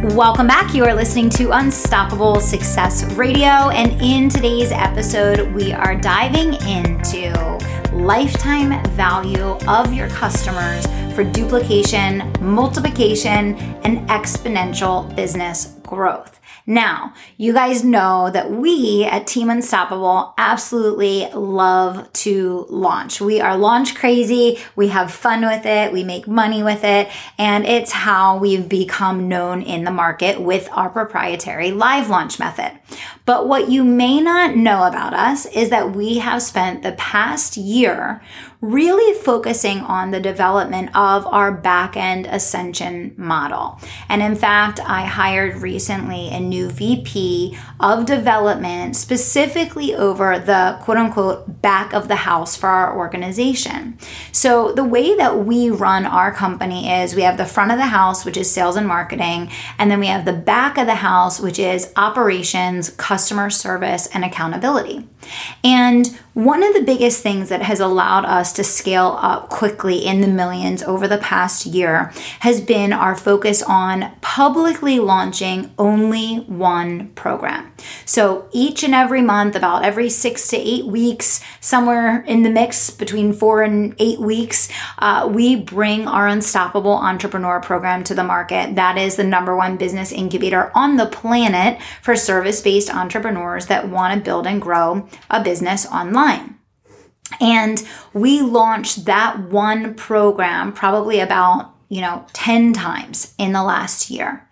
[0.00, 0.74] Welcome back.
[0.74, 3.48] You are listening to Unstoppable Success Radio.
[3.48, 7.58] And in today's episode, we are diving into
[7.92, 10.86] lifetime value of your customers
[11.16, 16.38] for duplication, multiplication, and exponential business growth.
[16.68, 23.22] Now, you guys know that we at Team Unstoppable absolutely love to launch.
[23.22, 24.58] We are launch crazy.
[24.76, 25.94] We have fun with it.
[25.94, 27.08] We make money with it.
[27.38, 32.78] And it's how we've become known in the market with our proprietary live launch method.
[33.24, 37.56] But what you may not know about us is that we have spent the past
[37.56, 38.20] year
[38.60, 43.80] really focusing on the development of our back end ascension model.
[44.08, 50.96] And in fact, I hired recently a new VP of development specifically over the quote
[50.96, 53.96] unquote back of the house for our organization.
[54.32, 57.86] So the way that we run our company is we have the front of the
[57.86, 61.38] house, which is sales and marketing, and then we have the back of the house,
[61.38, 65.06] which is operations, customer service, and accountability.
[65.64, 70.20] And one of the biggest things that has allowed us to scale up quickly in
[70.20, 77.08] the millions over the past year has been our focus on publicly launching only one
[77.16, 77.72] program.
[78.04, 82.90] So each and every month, about every six to eight weeks, somewhere in the mix
[82.90, 84.68] between four and eight weeks,
[84.98, 88.76] uh, we bring our Unstoppable Entrepreneur program to the market.
[88.76, 93.88] That is the number one business incubator on the planet for service based entrepreneurs that
[93.88, 96.58] want to build and grow a business online.
[97.40, 104.10] And we launched that one program probably about you know, 10 times in the last
[104.10, 104.46] year.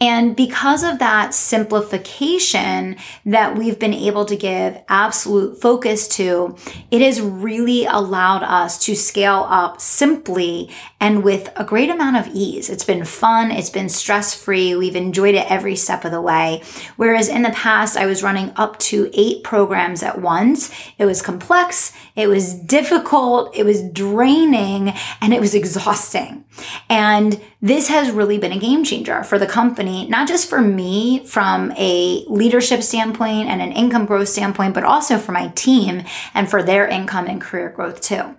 [0.00, 2.96] And because of that simplification
[3.26, 6.56] that we've been able to give absolute focus to,
[6.90, 12.34] it has really allowed us to scale up simply and with a great amount of
[12.34, 12.70] ease.
[12.70, 13.50] It's been fun.
[13.50, 14.74] It's been stress free.
[14.74, 16.62] We've enjoyed it every step of the way.
[16.96, 20.72] Whereas in the past, I was running up to eight programs at once.
[20.96, 21.92] It was complex.
[22.16, 23.54] It was difficult.
[23.54, 26.44] It was draining and it was exhausting.
[26.88, 31.24] And this has really been a game changer for the company, not just for me
[31.24, 36.48] from a leadership standpoint and an income growth standpoint, but also for my team and
[36.48, 38.36] for their income and career growth too.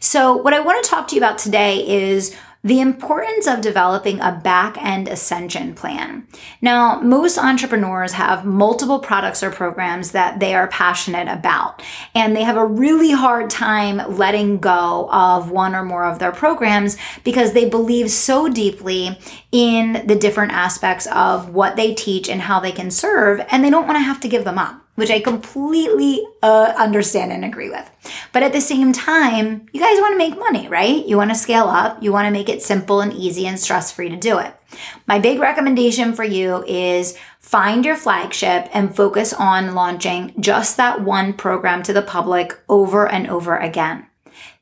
[0.00, 4.20] So, what I want to talk to you about today is the importance of developing
[4.20, 6.26] a back end ascension plan.
[6.60, 11.82] Now, most entrepreneurs have multiple products or programs that they are passionate about,
[12.14, 16.32] and they have a really hard time letting go of one or more of their
[16.32, 19.18] programs because they believe so deeply
[19.50, 23.70] in the different aspects of what they teach and how they can serve, and they
[23.70, 27.70] don't want to have to give them up which I completely uh, understand and agree
[27.70, 27.90] with.
[28.32, 31.06] But at the same time, you guys want to make money, right?
[31.06, 33.90] You want to scale up, you want to make it simple and easy and stress
[33.90, 34.54] free to do it.
[35.06, 41.00] My big recommendation for you is find your flagship and focus on launching just that
[41.00, 44.06] one program to the public over and over again.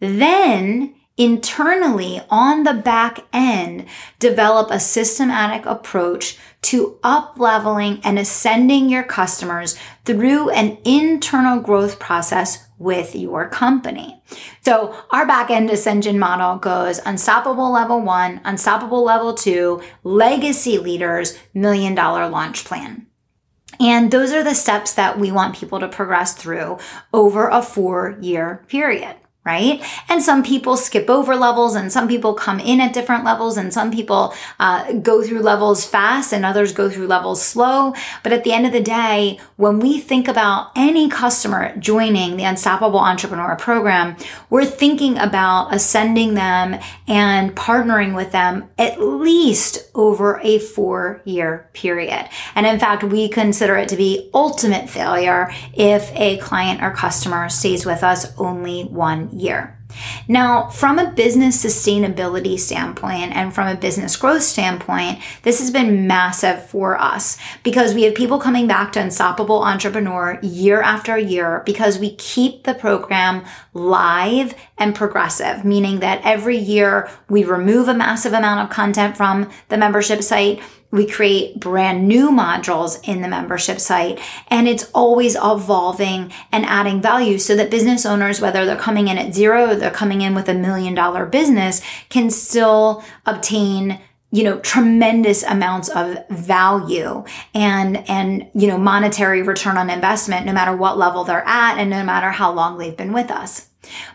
[0.00, 3.86] Then internally on the back end,
[4.18, 11.98] develop a systematic approach to up leveling and ascending your customers through an internal growth
[11.98, 14.22] process with your company.
[14.62, 21.38] So our back end ascension model goes unstoppable level one, unstoppable level two, legacy leaders,
[21.54, 23.06] million dollar launch plan.
[23.78, 26.78] And those are the steps that we want people to progress through
[27.12, 29.16] over a four year period
[29.46, 29.80] right?
[30.08, 33.72] And some people skip over levels and some people come in at different levels and
[33.72, 37.94] some people uh, go through levels fast and others go through levels slow.
[38.24, 42.42] But at the end of the day, when we think about any customer joining the
[42.42, 44.16] Unstoppable Entrepreneur program,
[44.50, 51.70] we're thinking about ascending them and partnering with them at least over a four year
[51.72, 52.28] period.
[52.56, 57.48] And in fact, we consider it to be ultimate failure if a client or customer
[57.48, 59.76] stays with us only one year.
[60.28, 66.06] Now, from a business sustainability standpoint and from a business growth standpoint, this has been
[66.06, 71.62] massive for us because we have people coming back to Unstoppable Entrepreneur year after year
[71.64, 73.44] because we keep the program
[73.74, 79.48] live and progressive, meaning that every year we remove a massive amount of content from
[79.68, 80.60] the membership site
[80.90, 87.00] we create brand new modules in the membership site and it's always evolving and adding
[87.00, 90.48] value so that business owners, whether they're coming in at zero they're coming in with
[90.48, 94.00] a million dollar business, can still obtain
[94.32, 97.24] you know tremendous amounts of value
[97.54, 101.90] and and you know monetary return on investment no matter what level they're at and
[101.90, 103.68] no matter how long they've been with us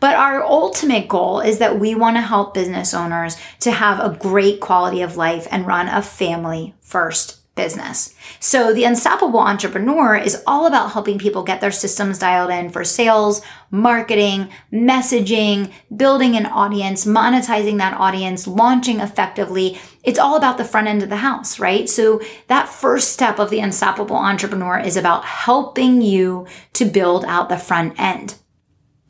[0.00, 4.16] but our ultimate goal is that we want to help business owners to have a
[4.16, 8.14] great quality of life and run a family first business.
[8.38, 12.84] So the unstoppable entrepreneur is all about helping people get their systems dialed in for
[12.84, 19.80] sales, marketing, messaging, building an audience, monetizing that audience, launching effectively.
[20.04, 21.88] It's all about the front end of the house, right?
[21.88, 27.48] So that first step of the unstoppable entrepreneur is about helping you to build out
[27.48, 28.36] the front end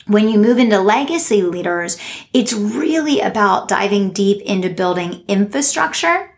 [0.07, 1.99] when you move into legacy leaders,
[2.33, 6.31] it's really about diving deep into building infrastructure.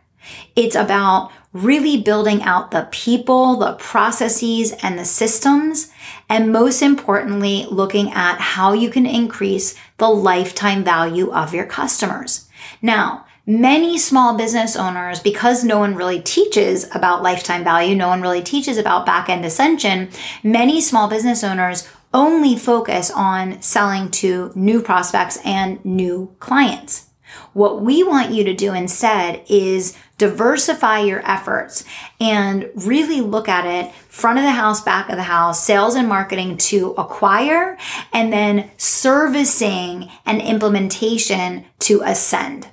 [0.57, 5.91] It's about really building out the people, the processes, and the systems.
[6.29, 12.49] And most importantly, looking at how you can increase the lifetime value of your customers.
[12.83, 18.21] Now, many small business owners, because no one really teaches about lifetime value, no one
[18.21, 20.11] really teaches about back end ascension,
[20.43, 27.07] many small business owners only focus on selling to new prospects and new clients.
[27.53, 31.85] What we want you to do instead is diversify your efforts
[32.21, 36.09] and really look at it front of the house, back of the house, sales and
[36.09, 37.77] marketing to acquire,
[38.13, 42.69] and then servicing and implementation to ascend.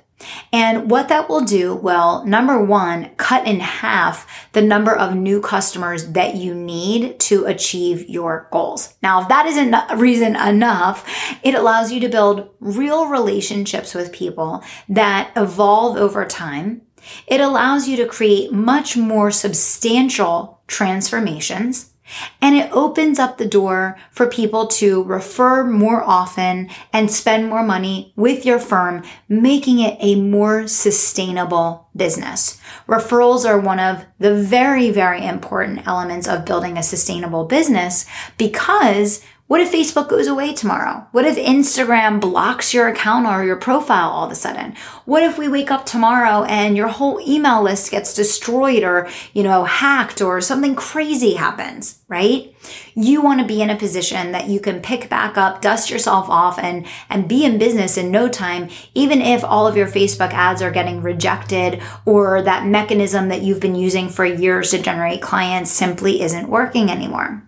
[0.52, 5.40] And what that will do well, number one, cut in half the number of new
[5.40, 8.94] customers that you need to achieve your goals.
[9.02, 11.08] Now, if that isn't a reason enough,
[11.42, 16.82] it allows you to build real relationships with people that evolve over time.
[17.26, 21.92] It allows you to create much more substantial transformations
[22.40, 27.62] and it opens up the door for people to refer more often and spend more
[27.62, 32.60] money with your firm, making it a more sustainable business.
[32.86, 38.06] Referrals are one of the very, very important elements of building a sustainable business
[38.38, 41.06] because what if Facebook goes away tomorrow?
[41.12, 44.74] What if Instagram blocks your account or your profile all of a sudden?
[45.04, 49.44] What if we wake up tomorrow and your whole email list gets destroyed or, you
[49.44, 52.56] know, hacked or something crazy happens, right?
[52.96, 56.28] You want to be in a position that you can pick back up, dust yourself
[56.28, 60.32] off and, and be in business in no time, even if all of your Facebook
[60.32, 65.22] ads are getting rejected or that mechanism that you've been using for years to generate
[65.22, 67.45] clients simply isn't working anymore.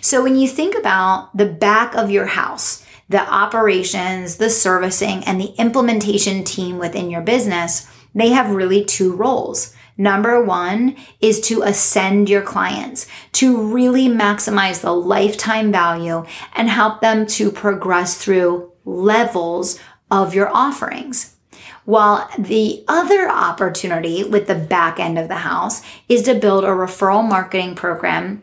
[0.00, 5.40] So when you think about the back of your house, the operations, the servicing, and
[5.40, 9.74] the implementation team within your business, they have really two roles.
[9.98, 17.00] Number one is to ascend your clients, to really maximize the lifetime value and help
[17.00, 19.78] them to progress through levels
[20.10, 21.36] of your offerings.
[21.84, 26.68] While the other opportunity with the back end of the house is to build a
[26.68, 28.42] referral marketing program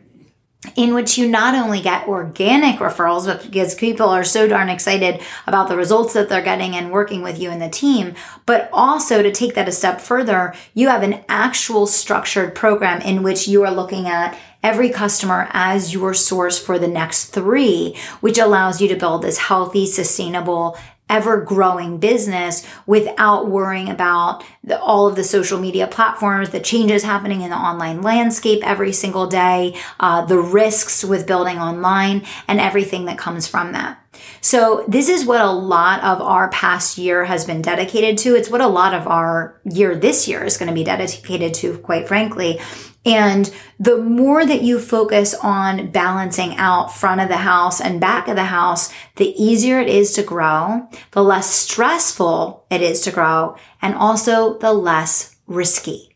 [0.76, 5.22] in which you not only get organic referrals, but because people are so darn excited
[5.48, 8.16] about the results that they're getting and working with you and the team,
[8.46, 13.24] but also to take that a step further, you have an actual structured program in
[13.24, 18.38] which you are looking at every customer as your source for the next three, which
[18.38, 20.78] allows you to build this healthy, sustainable,
[21.14, 27.04] ever growing business without worrying about the, all of the social media platforms, the changes
[27.04, 32.60] happening in the online landscape every single day, uh, the risks with building online, and
[32.60, 34.00] everything that comes from that.
[34.42, 38.36] So this is what a lot of our past year has been dedicated to.
[38.36, 41.78] It's what a lot of our year this year is going to be dedicated to,
[41.78, 42.60] quite frankly.
[43.06, 48.28] And the more that you focus on balancing out front of the house and back
[48.28, 53.12] of the house, the easier it is to grow, the less stressful it is to
[53.12, 56.14] grow, and also the less risky.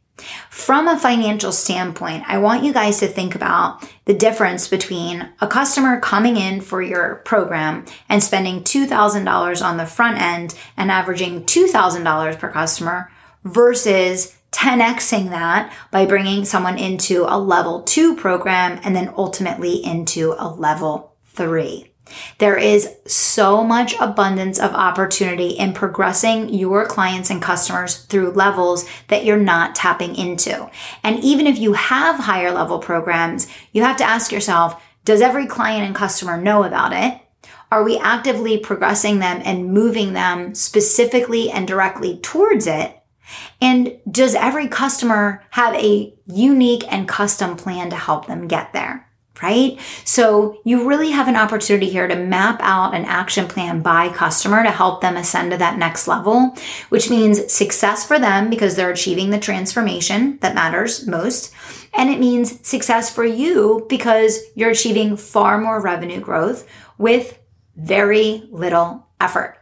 [0.49, 5.47] From a financial standpoint, I want you guys to think about the difference between a
[5.47, 11.43] customer coming in for your program and spending $2,000 on the front end and averaging
[11.43, 13.11] $2,000 per customer
[13.43, 20.33] versus 10xing that by bringing someone into a level two program and then ultimately into
[20.39, 21.91] a level three.
[22.39, 28.89] There is so much abundance of opportunity in progressing your clients and customers through levels
[29.09, 30.67] that you're not tapping into.
[31.03, 35.45] And even if you have higher level programs, you have to ask yourself, does every
[35.45, 37.21] client and customer know about it?
[37.71, 42.96] Are we actively progressing them and moving them specifically and directly towards it?
[43.61, 49.07] And does every customer have a unique and custom plan to help them get there?
[49.41, 49.79] right?
[50.03, 54.63] So you really have an opportunity here to map out an action plan by customer
[54.63, 56.55] to help them ascend to that next level,
[56.89, 61.53] which means success for them because they're achieving the transformation that matters most.
[61.93, 66.67] And it means success for you because you're achieving far more revenue growth
[66.97, 67.37] with
[67.75, 69.57] very little effort.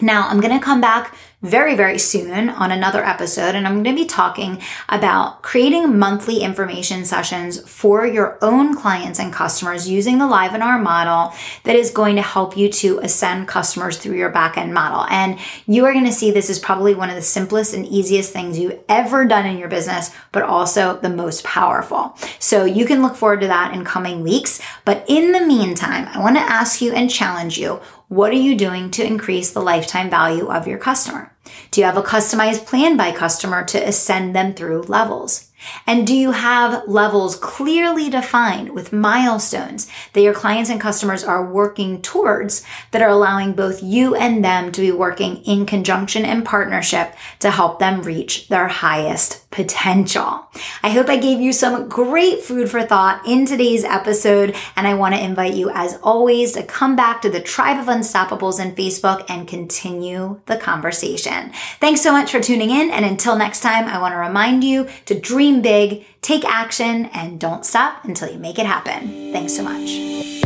[0.00, 3.96] Now, I'm going to come back very, very soon on another episode, and I'm going
[3.96, 10.18] to be talking about creating monthly information sessions for your own clients and customers using
[10.18, 11.32] the live Livenar model
[11.64, 15.06] that is going to help you to ascend customers through your backend model.
[15.08, 18.32] And you are going to see this is probably one of the simplest and easiest
[18.32, 22.16] things you've ever done in your business, but also the most powerful.
[22.38, 24.60] So you can look forward to that in coming weeks.
[24.84, 28.56] But in the meantime, I want to ask you and challenge you what are you
[28.56, 31.32] doing to increase the lifetime value of your customer?
[31.70, 35.49] Do you have a customized plan by customer to ascend them through levels?
[35.86, 41.44] And do you have levels clearly defined with milestones that your clients and customers are
[41.44, 46.44] working towards that are allowing both you and them to be working in conjunction and
[46.44, 50.46] partnership to help them reach their highest potential?
[50.82, 54.54] I hope I gave you some great food for thought in today's episode.
[54.76, 57.86] And I want to invite you, as always, to come back to the Tribe of
[57.86, 61.52] Unstoppables in Facebook and continue the conversation.
[61.80, 62.90] Thanks so much for tuning in.
[62.90, 67.06] And until next time, I want to remind you to dream dream big, take action,
[67.06, 69.32] and don't stop until you make it happen.
[69.32, 70.39] Thanks so much.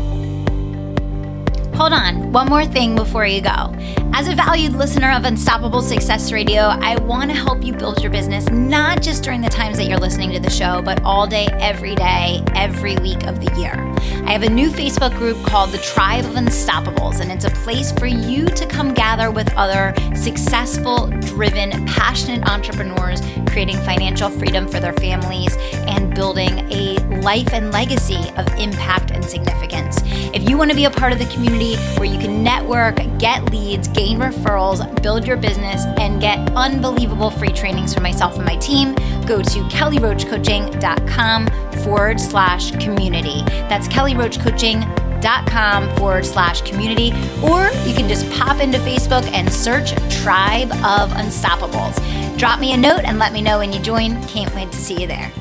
[1.77, 3.75] Hold on, one more thing before you go.
[4.13, 8.13] As a valued listener of Unstoppable Success Radio, I want to help you build your
[8.13, 11.49] business not just during the times that you're listening to the show, but all day,
[11.55, 13.75] every day, every week of the year.
[14.25, 17.91] I have a new Facebook group called the Tribe of Unstoppables, and it's a place
[17.91, 24.81] for you to come gather with other successful, driven, passionate entrepreneurs creating financial freedom for
[24.81, 30.01] their families and building a life and legacy of impact and significance.
[30.35, 31.27] If you want to be a part of the
[31.65, 37.31] community where you can network, get leads, gain referrals, build your business, and get unbelievable
[37.31, 38.95] free trainings from myself and my team,
[39.27, 41.47] go to kellyroachcoaching.com
[41.83, 43.43] forward slash community.
[43.69, 47.13] That's kellyroachcoaching.com forward slash community.
[47.43, 49.93] Or you can just pop into Facebook and search
[50.23, 52.39] Tribe of Unstoppables.
[52.39, 54.23] Drop me a note and let me know when you join.
[54.25, 55.33] Can't wait to see you there.